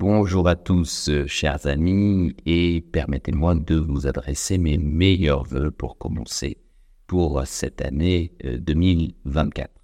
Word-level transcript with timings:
Bonjour 0.00 0.48
à 0.48 0.56
tous, 0.56 1.10
euh, 1.10 1.26
chers 1.26 1.66
amis, 1.66 2.34
et 2.46 2.80
permettez-moi 2.90 3.54
de 3.54 3.74
vous 3.74 4.06
adresser 4.06 4.56
mes 4.56 4.78
meilleurs 4.78 5.44
voeux 5.44 5.70
pour 5.70 5.98
commencer 5.98 6.56
pour 7.06 7.42
cette 7.44 7.82
année 7.82 8.32
2024. 8.42 9.68
Euh, 9.68 9.80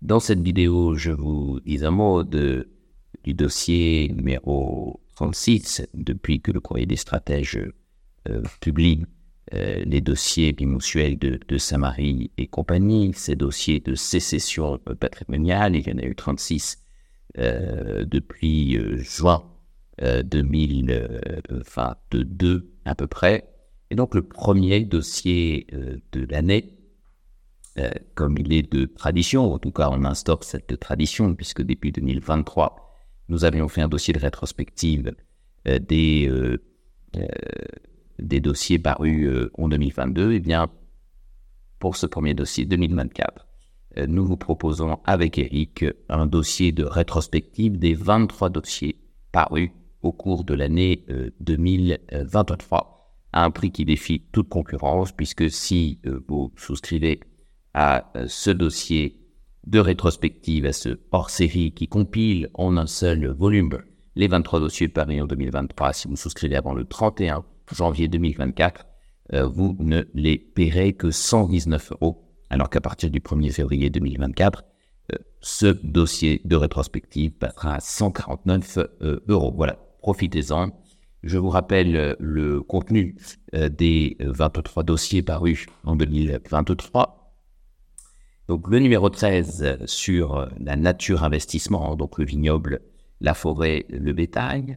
Dans 0.00 0.20
cette 0.20 0.42
vidéo, 0.42 0.94
je 0.94 1.10
vous 1.10 1.58
dis 1.66 1.84
un 1.84 1.90
mot 1.90 2.22
du 2.22 3.34
dossier 3.34 4.12
numéro 4.14 5.00
36, 5.16 5.88
depuis 5.92 6.40
que 6.40 6.52
le 6.52 6.60
courrier 6.60 6.86
des 6.86 6.94
stratèges 6.94 7.58
euh, 8.28 8.42
publie 8.60 9.02
les 9.50 10.00
dossiers 10.00 10.52
bimensuels 10.52 11.18
de, 11.18 11.40
de 11.48 11.58
Saint-Marie 11.58 12.30
et 12.38 12.46
compagnie, 12.46 13.12
ces 13.12 13.34
dossiers 13.34 13.80
de 13.80 13.96
sécession 13.96 14.78
patrimoniale, 15.00 15.74
il 15.74 15.86
y 15.86 15.92
en 15.92 15.98
a 15.98 16.04
eu 16.04 16.14
36 16.14 16.78
euh, 16.78 16.81
depuis 17.36 18.76
euh, 18.76 18.98
juin 18.98 19.44
2022 20.00 22.46
euh, 22.46 22.72
à 22.84 22.94
peu 22.94 23.06
près. 23.06 23.48
Et 23.90 23.94
donc 23.94 24.14
le 24.14 24.22
premier 24.22 24.84
dossier 24.84 25.66
de 26.12 26.26
l'année, 26.30 26.78
comme 28.14 28.38
il 28.38 28.52
est 28.52 28.72
de 28.72 28.86
tradition, 28.86 29.52
en 29.52 29.58
tout 29.58 29.70
cas 29.70 29.90
on 29.90 30.04
instaure 30.04 30.44
cette 30.44 30.80
tradition 30.80 31.34
puisque 31.34 31.62
depuis 31.62 31.92
2023, 31.92 32.96
nous 33.28 33.44
avions 33.44 33.68
fait 33.68 33.82
un 33.82 33.88
dossier 33.88 34.14
de 34.14 34.18
rétrospective 34.18 35.14
des, 35.66 36.58
des 38.18 38.40
dossiers 38.40 38.78
parus 38.78 39.50
en 39.58 39.68
2022, 39.68 40.32
et 40.32 40.36
eh 40.36 40.40
bien 40.40 40.70
pour 41.82 41.96
ce 41.96 42.06
premier 42.06 42.32
dossier 42.32 42.64
2024, 42.64 43.40
euh, 43.40 43.42
nous 44.08 44.24
vous 44.24 44.36
proposons 44.36 44.98
avec 45.04 45.38
Eric 45.38 45.84
un 46.08 46.26
dossier 46.26 46.72
de 46.72 46.84
rétrospective 46.84 47.78
des 47.78 47.94
23 47.94 48.50
dossiers 48.50 48.96
parus 49.32 49.70
au 50.02 50.12
cours 50.12 50.44
de 50.44 50.54
l'année 50.54 51.04
2023 51.40 52.78
euh, 52.78 52.92
à 53.34 53.44
un 53.44 53.50
prix 53.50 53.70
qui 53.70 53.84
défie 53.84 54.22
toute 54.32 54.48
concurrence 54.48 55.12
puisque 55.12 55.50
si 55.50 56.00
euh, 56.06 56.22
vous 56.28 56.52
souscrivez 56.56 57.20
à 57.74 58.12
ce 58.26 58.50
dossier 58.50 59.18
de 59.66 59.78
rétrospective, 59.78 60.66
à 60.66 60.72
ce 60.72 60.98
hors-série 61.12 61.72
qui 61.72 61.88
compile 61.88 62.50
en 62.54 62.76
un 62.76 62.86
seul 62.86 63.28
volume 63.28 63.78
les 64.14 64.28
23 64.28 64.60
dossiers 64.60 64.88
parus 64.88 65.22
en 65.22 65.26
2023, 65.26 65.94
si 65.94 66.08
vous 66.08 66.16
souscrivez 66.16 66.56
avant 66.56 66.74
le 66.74 66.84
31 66.84 67.44
janvier 67.72 68.08
2024, 68.08 68.84
vous 69.44 69.74
ne 69.78 70.02
les 70.12 70.36
paierez 70.36 70.92
que 70.92 71.10
119 71.10 71.92
euros 71.92 72.31
alors 72.52 72.68
qu'à 72.68 72.82
partir 72.82 73.10
du 73.10 73.20
1er 73.20 73.50
février 73.50 73.88
2024, 73.88 74.62
euh, 75.12 75.16
ce 75.40 75.66
dossier 75.66 76.42
de 76.44 76.54
rétrospective 76.54 77.32
passera 77.32 77.76
à 77.76 77.80
149 77.80 78.78
euh, 79.00 79.20
euros. 79.26 79.54
Voilà, 79.56 79.78
profitez-en. 80.02 80.68
Je 81.22 81.38
vous 81.38 81.48
rappelle 81.48 81.96
euh, 81.96 82.14
le 82.20 82.60
contenu 82.60 83.16
des 83.54 84.18
23 84.20 84.82
dossiers 84.82 85.22
parus 85.22 85.64
en 85.84 85.96
2023. 85.96 87.34
Donc 88.48 88.68
le 88.68 88.80
numéro 88.80 89.08
13 89.08 89.86
sur 89.86 90.50
la 90.58 90.76
nature 90.76 91.24
investissement, 91.24 91.96
donc 91.96 92.18
le 92.18 92.26
vignoble, 92.26 92.80
la 93.20 93.32
forêt, 93.32 93.86
le 93.88 94.12
bétail. 94.12 94.76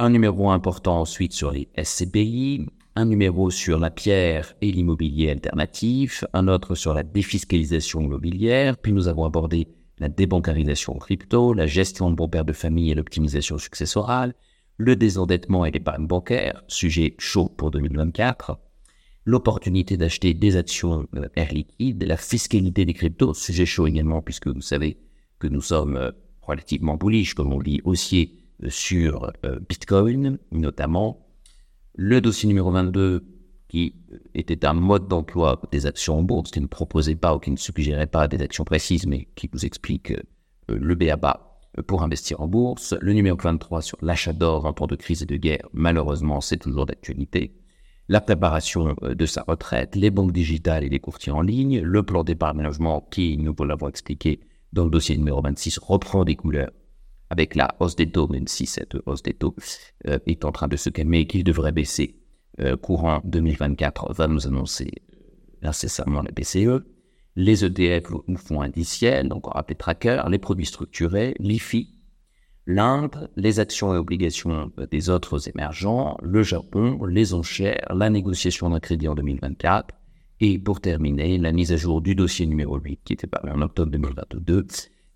Un 0.00 0.10
numéro 0.10 0.50
important 0.50 1.00
ensuite 1.00 1.32
sur 1.32 1.52
les 1.52 1.68
SCPI, 1.80 2.66
un 2.98 3.04
numéro 3.04 3.48
sur 3.48 3.78
la 3.78 3.90
pierre 3.90 4.54
et 4.60 4.72
l'immobilier 4.72 5.30
alternatif, 5.30 6.24
un 6.32 6.48
autre 6.48 6.74
sur 6.74 6.94
la 6.94 7.04
défiscalisation 7.04 8.00
immobilière, 8.00 8.76
puis 8.76 8.92
nous 8.92 9.06
avons 9.06 9.24
abordé 9.24 9.68
la 10.00 10.08
débancarisation 10.08 10.94
crypto, 10.94 11.52
la 11.54 11.68
gestion 11.68 12.10
de 12.10 12.16
bon 12.16 12.28
père 12.28 12.44
de 12.44 12.52
famille 12.52 12.90
et 12.90 12.96
l'optimisation 12.96 13.56
successorale, 13.56 14.34
le 14.78 14.96
désendettement 14.96 15.64
et 15.64 15.70
l'épargne 15.70 16.08
bancaire, 16.08 16.64
sujet 16.66 17.14
chaud 17.18 17.48
pour 17.56 17.70
2024, 17.70 18.58
l'opportunité 19.26 19.96
d'acheter 19.96 20.34
des 20.34 20.56
actions 20.56 21.06
euh, 21.14 21.28
Air 21.36 21.52
Liquide, 21.52 22.02
la 22.02 22.16
fiscalité 22.16 22.84
des 22.84 22.94
cryptos, 22.94 23.32
sujet 23.32 23.66
chaud 23.66 23.86
également 23.86 24.22
puisque 24.22 24.48
vous 24.48 24.60
savez 24.60 24.98
que 25.38 25.46
nous 25.46 25.62
sommes 25.62 25.96
euh, 25.96 26.10
relativement 26.42 26.96
bullish, 26.96 27.34
comme 27.34 27.52
on 27.52 27.62
dit 27.62 27.80
aussi 27.84 28.40
euh, 28.64 28.70
sur 28.70 29.30
Bitcoin 29.68 30.38
notamment, 30.50 31.27
le 32.00 32.20
dossier 32.20 32.46
numéro 32.46 32.70
22, 32.70 33.24
qui 33.66 33.92
était 34.32 34.64
un 34.64 34.72
mode 34.72 35.08
d'emploi 35.08 35.60
des 35.72 35.84
actions 35.84 36.20
en 36.20 36.22
bourse, 36.22 36.52
qui 36.52 36.60
ne 36.60 36.68
proposait 36.68 37.16
pas 37.16 37.34
ou 37.34 37.40
qui 37.40 37.50
ne 37.50 37.56
suggérait 37.56 38.06
pas 38.06 38.28
des 38.28 38.40
actions 38.40 38.64
précises, 38.64 39.04
mais 39.04 39.26
qui 39.34 39.50
vous 39.52 39.66
explique 39.66 40.12
euh, 40.12 40.22
le 40.68 40.94
BABA 40.94 41.60
pour 41.88 42.04
investir 42.04 42.40
en 42.40 42.46
bourse. 42.46 42.94
Le 43.00 43.12
numéro 43.14 43.36
23 43.36 43.82
sur 43.82 43.98
l'achat 44.00 44.32
d'or 44.32 44.64
en 44.64 44.72
temps 44.72 44.86
de 44.86 44.94
crise 44.94 45.24
et 45.24 45.26
de 45.26 45.36
guerre, 45.36 45.68
malheureusement, 45.72 46.40
c'est 46.40 46.58
toujours 46.58 46.86
d'actualité. 46.86 47.56
La 48.08 48.20
préparation 48.20 48.94
euh, 49.02 49.16
de 49.16 49.26
sa 49.26 49.42
retraite, 49.42 49.96
les 49.96 50.10
banques 50.12 50.32
digitales 50.32 50.84
et 50.84 50.88
les 50.88 51.00
courtiers 51.00 51.32
en 51.32 51.42
ligne, 51.42 51.80
le 51.80 52.04
plan 52.04 52.22
d'épargne 52.22 52.62
logement 52.62 53.08
qui, 53.10 53.36
nous 53.38 53.56
l'avons 53.64 53.88
expliqué 53.88 54.38
dans 54.72 54.84
le 54.84 54.90
dossier 54.90 55.16
numéro 55.16 55.42
26, 55.42 55.78
reprend 55.78 56.24
des 56.24 56.36
couleurs 56.36 56.70
avec 57.30 57.54
la 57.54 57.74
hausse 57.80 57.96
des 57.96 58.10
taux, 58.10 58.28
même 58.28 58.46
si 58.46 58.66
cette 58.66 58.96
hausse 59.06 59.22
des 59.22 59.34
taux 59.34 59.54
euh, 60.06 60.18
est 60.26 60.44
en 60.44 60.52
train 60.52 60.68
de 60.68 60.76
se 60.76 60.90
calmer 60.90 61.20
et 61.20 61.26
qu'il 61.26 61.44
devrait 61.44 61.72
baisser 61.72 62.16
euh, 62.60 62.76
courant 62.76 63.20
2024, 63.24 64.12
va 64.12 64.26
nous 64.26 64.46
annoncer 64.46 64.90
incessamment 65.62 66.22
la 66.22 66.30
BCE. 66.30 66.84
Les 67.36 67.64
ETF 67.64 68.10
ou 68.10 68.36
fonds 68.36 68.62
indiciels, 68.62 69.28
donc 69.28 69.46
on 69.46 69.62
tracker, 69.74 70.22
les 70.28 70.38
produits 70.38 70.66
structurés, 70.66 71.36
l'IFI, 71.38 71.94
l'Inde, 72.66 73.30
les 73.36 73.60
actions 73.60 73.94
et 73.94 73.96
obligations 73.96 74.72
des 74.90 75.08
autres 75.08 75.48
émergents, 75.48 76.16
le 76.20 76.42
Japon, 76.42 77.04
les 77.04 77.34
enchères, 77.34 77.86
la 77.94 78.10
négociation 78.10 78.70
d'un 78.70 78.80
crédit 78.80 79.06
en 79.06 79.14
2024, 79.14 79.94
et 80.40 80.58
pour 80.58 80.80
terminer, 80.80 81.38
la 81.38 81.52
mise 81.52 81.72
à 81.72 81.76
jour 81.76 82.00
du 82.00 82.14
dossier 82.14 82.46
numéro 82.46 82.76
8 82.78 83.00
qui 83.04 83.12
était 83.12 83.26
paru 83.26 83.50
en 83.50 83.62
octobre 83.62 83.92
2022 83.92 84.66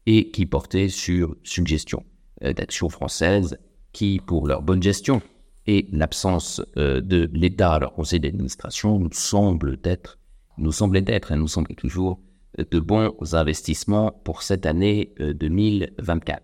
et 0.07 0.31
qui 0.31 0.47
portait 0.47 0.89
sur 0.89 1.37
suggestion 1.43 2.05
euh, 2.45 2.53
d'actions 2.53 2.89
françaises 2.89 3.59
qui, 3.93 4.21
pour 4.25 4.47
leur 4.47 4.63
bonne 4.63 4.83
gestion 4.83 5.23
et 5.67 5.87
l'absence 5.93 6.61
euh, 6.77 7.01
de 7.01 7.31
l'État 7.33 7.75
à 7.75 7.79
leur 7.79 7.93
conseil 7.93 8.21
d'administration, 8.21 8.99
nous 8.99 9.13
semblent 9.13 9.79
être, 9.85 10.19
nous 10.59 10.73
semblaient 10.73 11.05
être 11.07 11.31
et 11.33 11.37
nous 11.37 11.49
semblent 11.49 11.75
toujours 11.77 12.21
euh, 12.59 12.65
de 12.69 12.81
bons 12.81 13.35
investissements 13.35 14.11
pour 14.25 14.43
cette 14.43 14.67
année 14.67 15.15
2024. 15.19 16.43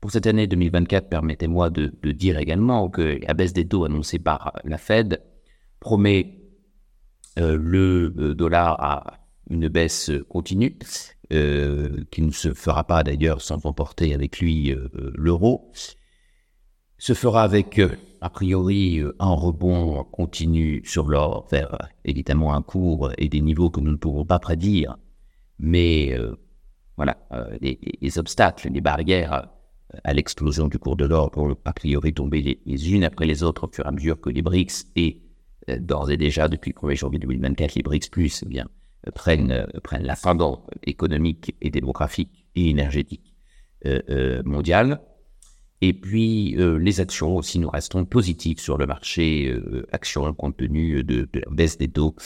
Pour 0.00 0.12
cette 0.12 0.28
année 0.28 0.46
2024, 0.46 1.08
permettez-moi 1.08 1.70
de, 1.70 1.92
dire 2.12 2.38
également 2.38 2.88
que 2.88 3.18
la 3.26 3.34
baisse 3.34 3.52
des 3.52 3.66
taux 3.66 3.84
annoncée 3.84 4.20
par 4.20 4.52
la 4.62 4.78
Fed 4.78 5.20
promet 5.80 6.36
le 7.36 8.34
dollar 8.34 8.80
à 8.80 9.17
une 9.50 9.68
baisse 9.68 10.10
continue 10.28 10.78
euh, 11.30 12.04
qui 12.10 12.22
ne 12.22 12.30
se 12.30 12.54
fera 12.54 12.84
pas 12.84 13.02
d'ailleurs 13.02 13.42
sans 13.42 13.66
emporter 13.66 14.14
avec 14.14 14.40
lui 14.40 14.72
euh, 14.72 14.88
euh, 14.94 15.12
l'euro, 15.14 15.70
se 16.96 17.12
fera 17.12 17.42
avec, 17.42 17.78
a 18.22 18.30
priori, 18.30 19.02
un 19.18 19.34
rebond 19.34 20.04
continu 20.04 20.82
sur 20.86 21.06
l'or 21.06 21.46
vers 21.52 21.76
évidemment 22.06 22.54
un 22.54 22.62
cours 22.62 23.12
et 23.18 23.28
des 23.28 23.42
niveaux 23.42 23.68
que 23.68 23.80
nous 23.80 23.92
ne 23.92 23.96
pouvons 23.96 24.24
pas 24.24 24.38
prédire, 24.38 24.96
mais 25.58 26.18
voilà, 26.96 27.16
les, 27.60 28.18
obstacles, 28.18 28.70
les 28.72 28.80
barrières 28.80 29.48
à 30.02 30.12
l'explosion 30.12 30.66
du 30.66 30.80
cours 30.80 30.96
de 30.96 31.04
l'or 31.04 31.30
vont 31.32 31.56
a 31.64 31.72
priori 31.72 32.12
tomber 32.12 32.42
les, 32.42 32.60
les, 32.66 32.92
unes 32.92 33.04
après 33.04 33.26
les 33.26 33.44
autres 33.44 33.68
au 33.68 33.70
fur 33.72 33.84
et 33.84 33.88
à 33.88 33.92
mesure 33.92 34.20
que 34.20 34.30
les 34.30 34.42
BRICS 34.42 34.86
et 34.96 35.22
d'ores 35.78 36.10
et 36.10 36.16
déjà 36.16 36.48
depuis 36.48 36.74
le 36.74 36.88
1er 36.88 36.96
janvier 36.96 37.20
2024, 37.20 37.76
les 37.76 37.82
BRICS 37.82 38.08
plus, 38.10 38.42
eh 38.42 38.48
bien, 38.48 38.66
prennent, 39.14 39.52
euh, 39.52 39.66
prennent 39.82 40.04
l'ascendant 40.04 40.66
économique 40.84 41.54
et 41.60 41.70
démographique 41.70 42.46
et 42.54 42.70
énergétique 42.70 43.34
euh, 43.86 44.00
euh, 44.10 44.42
mondial. 44.44 45.00
Et 45.80 45.92
puis, 45.92 46.56
les 46.58 47.00
actions 47.00 47.36
aussi, 47.36 47.60
nous 47.60 47.70
restons 47.70 48.04
positifs 48.04 48.58
sur 48.58 48.78
le 48.78 48.86
marché 48.86 49.56
actions 49.92 50.34
compte 50.34 50.56
tenu 50.56 51.04
de, 51.04 51.28
la 51.32 51.42
baisse 51.52 51.78
des 51.78 51.86
taux 51.86 52.16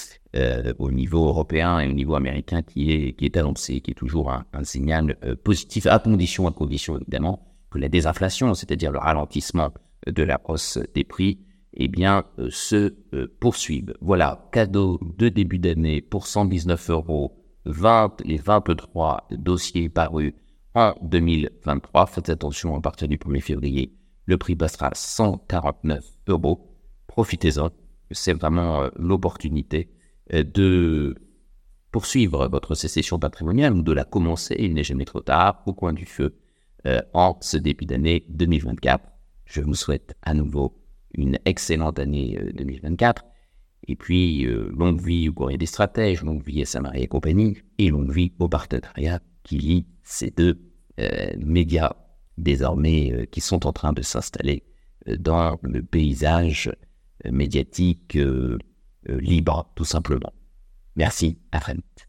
au 0.79 0.91
niveau 0.91 1.27
européen 1.27 1.79
et 1.79 1.87
au 1.87 1.93
niveau 1.93 2.15
américain 2.15 2.63
qui 2.63 2.93
est, 2.93 3.13
qui 3.13 3.27
est 3.27 3.37
annoncé, 3.37 3.83
qui 3.83 3.91
est 3.91 3.95
toujours 3.95 4.33
un, 4.33 4.47
un 4.55 4.65
signal 4.65 5.19
positif, 5.45 5.85
à 5.85 5.99
condition, 5.99 6.49
à 6.49 6.53
condition 6.53 6.97
évidemment 6.97 7.55
que 7.71 7.79
la 7.79 7.91
désinflation, 7.91 8.55
c'est-à-dire 8.55 8.91
le 8.91 8.99
ralentissement 8.99 9.71
de 10.07 10.23
la 10.23 10.41
hausse 10.49 10.79
des 10.95 11.05
prix, 11.05 11.41
eh 11.75 11.89
bien, 11.89 12.25
euh, 12.39 12.49
se 12.51 12.95
euh, 13.15 13.35
poursuivent. 13.41 13.95
Voilà, 14.01 14.49
cadeau 14.53 15.01
de 15.17 15.29
début 15.29 15.59
d'année 15.59 16.03
pour 16.03 16.27
119 16.27 16.91
euros, 16.91 17.45
20, 17.65 18.23
les 18.25 18.37
23 18.37 19.29
dossiers 19.31 19.89
parus 19.89 20.35
en 20.75 20.95
2023. 21.03 22.07
Faites 22.07 22.29
attention, 22.29 22.77
à 22.77 22.81
partir 22.81 23.09
du 23.09 23.17
1er 23.17 23.41
février, 23.41 23.95
le 24.27 24.37
prix 24.37 24.57
passera 24.57 24.89
à 24.89 24.95
149 24.95 26.05
euros. 26.29 26.77
Profitez-en, 27.07 27.71
c'est 28.11 28.35
vraiment 28.35 28.83
euh, 28.83 28.89
l'opportunité 28.97 29.91
de 30.31 31.15
poursuivre 31.91 32.49
votre 32.49 32.75
sécession 32.75 33.19
patrimoniale 33.19 33.75
ou 33.75 33.83
de 33.83 33.93
la 33.93 34.05
commencer, 34.05 34.55
il 34.59 34.73
n'est 34.73 34.85
jamais 34.85 35.05
trop 35.05 35.21
tard, 35.21 35.63
au 35.67 35.75
coin 35.75 35.93
du 35.93 36.07
feu, 36.07 36.39
en 37.13 37.37
ce 37.43 37.59
début 37.59 37.85
d'année 37.85 38.25
2024. 38.31 39.05
Je 39.45 39.61
vous 39.61 39.75
souhaite 39.75 40.15
à 40.23 40.33
nouveau 40.33 40.82
une 41.15 41.39
excellente 41.45 41.99
année 41.99 42.39
2024. 42.55 43.25
Et 43.89 43.97
puis, 43.97 44.45
longue 44.45 45.01
vie 45.01 45.29
au 45.29 45.33
courrier 45.33 45.59
des 45.59 45.67
stratèges, 45.67 46.23
longue 46.23 46.45
vie 46.45 46.63
à 46.63 46.67
Samaria 46.67 47.03
et 47.03 47.09
compagnie, 47.09 47.59
et 47.79 47.91
longue 47.91 48.13
vie 48.13 48.33
au 48.39 48.49
partenariat 48.49 49.21
qui 49.43 49.59
lie 49.59 49.87
ces 50.05 50.31
deux 50.31 50.61
médias 51.39 51.97
désormais 52.39 53.29
qui 53.33 53.41
sont 53.41 53.67
en 53.67 53.73
train 53.73 53.93
de 53.93 54.03
s'installer 54.03 54.63
dans 55.19 55.59
le 55.63 55.83
paysage 55.83 56.71
médiatique 57.29 58.17
libre, 59.09 59.73
tout 59.75 59.85
simplement. 59.85 60.33
Merci, 60.95 61.39
à 61.51 61.59
très 61.59 61.75
vite. 61.75 62.09